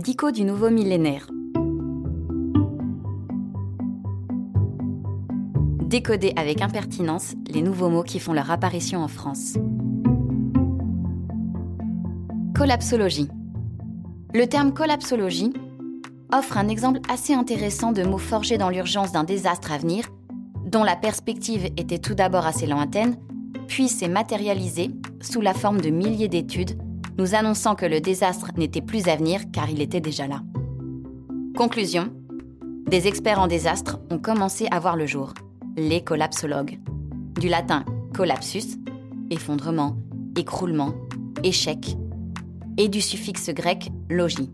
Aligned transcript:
Dico 0.00 0.30
du 0.30 0.44
nouveau 0.44 0.70
millénaire. 0.70 1.26
Décoder 5.84 6.32
avec 6.36 6.62
impertinence 6.62 7.34
les 7.52 7.60
nouveaux 7.60 7.90
mots 7.90 8.02
qui 8.02 8.18
font 8.18 8.32
leur 8.32 8.50
apparition 8.50 9.00
en 9.02 9.08
France. 9.08 9.58
Collapsologie. 12.56 13.28
Le 14.32 14.46
terme 14.46 14.72
collapsologie 14.72 15.52
offre 16.32 16.56
un 16.56 16.68
exemple 16.68 17.00
assez 17.10 17.34
intéressant 17.34 17.92
de 17.92 18.02
mots 18.02 18.16
forgés 18.16 18.56
dans 18.56 18.70
l'urgence 18.70 19.12
d'un 19.12 19.24
désastre 19.24 19.70
à 19.70 19.76
venir, 19.76 20.08
dont 20.64 20.82
la 20.82 20.96
perspective 20.96 21.66
était 21.76 21.98
tout 21.98 22.14
d'abord 22.14 22.46
assez 22.46 22.66
lointaine, 22.66 23.18
puis 23.68 23.88
s'est 23.88 24.08
matérialisée 24.08 24.92
sous 25.20 25.42
la 25.42 25.52
forme 25.52 25.82
de 25.82 25.90
milliers 25.90 26.28
d'études 26.28 26.78
nous 27.20 27.34
annonçant 27.34 27.74
que 27.74 27.84
le 27.84 28.00
désastre 28.00 28.50
n'était 28.56 28.80
plus 28.80 29.06
à 29.08 29.16
venir 29.16 29.42
car 29.52 29.68
il 29.68 29.82
était 29.82 30.00
déjà 30.00 30.26
là. 30.26 30.40
Conclusion 31.54 32.08
Des 32.86 33.08
experts 33.08 33.38
en 33.38 33.46
désastre 33.46 33.98
ont 34.10 34.18
commencé 34.18 34.66
à 34.70 34.80
voir 34.80 34.96
le 34.96 35.04
jour, 35.04 35.34
les 35.76 36.02
collapsologues. 36.02 36.78
Du 37.38 37.50
latin 37.50 37.84
collapsus, 38.16 38.78
effondrement, 39.28 39.98
écroulement, 40.34 40.94
échec, 41.44 41.94
et 42.78 42.88
du 42.88 43.02
suffixe 43.02 43.50
grec 43.50 43.90
logis, 44.08 44.50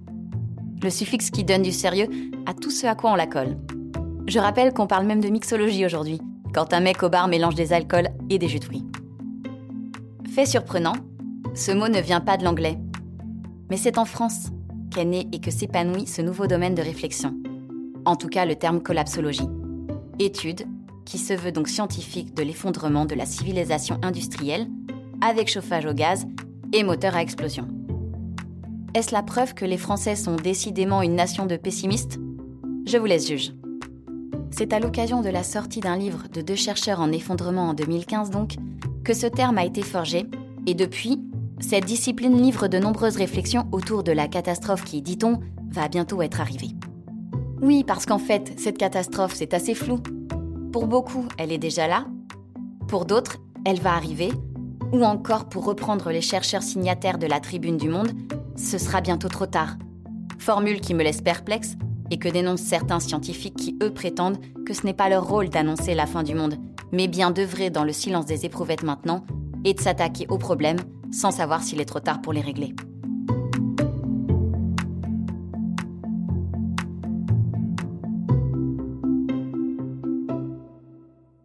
le 0.82 0.90
suffixe 0.90 1.30
qui 1.30 1.44
donne 1.44 1.62
du 1.62 1.72
sérieux 1.72 2.08
à 2.46 2.54
tout 2.54 2.72
ce 2.72 2.88
à 2.88 2.96
quoi 2.96 3.12
on 3.12 3.16
la 3.16 3.28
colle. 3.28 3.58
Je 4.26 4.40
rappelle 4.40 4.72
qu'on 4.72 4.88
parle 4.88 5.06
même 5.06 5.20
de 5.20 5.28
mixologie 5.28 5.86
aujourd'hui, 5.86 6.20
quand 6.52 6.72
un 6.72 6.80
mec 6.80 7.04
au 7.04 7.08
bar 7.08 7.28
mélange 7.28 7.54
des 7.54 7.72
alcools 7.72 8.08
et 8.28 8.40
des 8.40 8.48
jus 8.48 8.58
de 8.58 8.64
fruits. 8.64 8.84
Fait 10.28 10.46
surprenant, 10.46 10.94
ce 11.56 11.72
mot 11.72 11.88
ne 11.88 12.00
vient 12.00 12.20
pas 12.20 12.36
de 12.36 12.44
l'anglais. 12.44 12.78
Mais 13.70 13.78
c'est 13.78 13.98
en 13.98 14.04
France 14.04 14.50
qu'est 14.90 15.06
né 15.06 15.26
et 15.32 15.40
que 15.40 15.50
s'épanouit 15.50 16.06
ce 16.06 16.20
nouveau 16.20 16.46
domaine 16.46 16.74
de 16.74 16.82
réflexion. 16.82 17.34
En 18.04 18.14
tout 18.14 18.28
cas, 18.28 18.44
le 18.44 18.54
terme 18.54 18.82
collapsologie. 18.82 19.48
Étude 20.18 20.66
qui 21.06 21.18
se 21.18 21.32
veut 21.32 21.52
donc 21.52 21.68
scientifique 21.68 22.34
de 22.34 22.42
l'effondrement 22.42 23.06
de 23.06 23.14
la 23.14 23.26
civilisation 23.26 23.98
industrielle 24.02 24.68
avec 25.20 25.48
chauffage 25.48 25.86
au 25.86 25.94
gaz 25.94 26.26
et 26.72 26.82
moteur 26.82 27.16
à 27.16 27.22
explosion. 27.22 27.68
Est-ce 28.94 29.12
la 29.12 29.22
preuve 29.22 29.54
que 29.54 29.64
les 29.64 29.78
Français 29.78 30.16
sont 30.16 30.36
décidément 30.36 31.00
une 31.00 31.14
nation 31.14 31.46
de 31.46 31.56
pessimistes? 31.56 32.18
Je 32.86 32.98
vous 32.98 33.06
laisse 33.06 33.28
juge. 33.28 33.52
C'est 34.50 34.72
à 34.72 34.80
l'occasion 34.80 35.22
de 35.22 35.30
la 35.30 35.42
sortie 35.42 35.80
d'un 35.80 35.96
livre 35.96 36.24
de 36.32 36.40
deux 36.40 36.54
chercheurs 36.54 37.00
en 37.00 37.12
effondrement 37.12 37.70
en 37.70 37.74
2015 37.74 38.30
donc 38.30 38.56
que 39.04 39.14
ce 39.14 39.26
terme 39.26 39.58
a 39.58 39.64
été 39.64 39.82
forgé 39.82 40.26
et 40.66 40.74
depuis, 40.74 41.20
cette 41.60 41.84
discipline 41.84 42.40
livre 42.40 42.68
de 42.68 42.78
nombreuses 42.78 43.16
réflexions 43.16 43.66
autour 43.72 44.02
de 44.02 44.12
la 44.12 44.28
catastrophe 44.28 44.84
qui, 44.84 45.02
dit-on, 45.02 45.40
va 45.70 45.88
bientôt 45.88 46.22
être 46.22 46.40
arrivée. 46.40 46.70
Oui, 47.62 47.84
parce 47.84 48.04
qu'en 48.04 48.18
fait, 48.18 48.58
cette 48.58 48.78
catastrophe, 48.78 49.34
c'est 49.34 49.54
assez 49.54 49.74
flou. 49.74 49.98
Pour 50.72 50.86
beaucoup, 50.86 51.26
elle 51.38 51.52
est 51.52 51.58
déjà 51.58 51.86
là. 51.86 52.06
Pour 52.88 53.06
d'autres, 53.06 53.38
elle 53.64 53.80
va 53.80 53.94
arriver. 53.94 54.30
Ou 54.92 55.02
encore, 55.04 55.48
pour 55.48 55.64
reprendre 55.64 56.10
les 56.10 56.20
chercheurs 56.20 56.62
signataires 56.62 57.18
de 57.18 57.26
la 57.26 57.40
Tribune 57.40 57.78
du 57.78 57.88
Monde, 57.88 58.12
ce 58.56 58.78
sera 58.78 59.00
bientôt 59.00 59.28
trop 59.28 59.46
tard. 59.46 59.76
Formule 60.38 60.80
qui 60.80 60.94
me 60.94 61.02
laisse 61.02 61.22
perplexe 61.22 61.76
et 62.10 62.18
que 62.18 62.28
dénoncent 62.28 62.60
certains 62.60 63.00
scientifiques 63.00 63.56
qui, 63.56 63.76
eux, 63.82 63.92
prétendent 63.92 64.38
que 64.64 64.74
ce 64.74 64.84
n'est 64.84 64.94
pas 64.94 65.08
leur 65.08 65.26
rôle 65.26 65.48
d'annoncer 65.48 65.94
la 65.94 66.06
fin 66.06 66.22
du 66.22 66.34
monde, 66.34 66.56
mais 66.92 67.08
bien 67.08 67.30
d'œuvrer 67.30 67.70
dans 67.70 67.84
le 67.84 67.92
silence 67.92 68.26
des 68.26 68.44
éprouvettes 68.44 68.84
maintenant 68.84 69.24
et 69.64 69.74
de 69.74 69.80
s'attaquer 69.80 70.26
aux 70.28 70.38
problèmes 70.38 70.78
sans 71.10 71.30
savoir 71.30 71.62
s'il 71.62 71.80
est 71.80 71.86
trop 71.86 72.00
tard 72.00 72.22
pour 72.22 72.32
les 72.32 72.40
régler. 72.40 72.74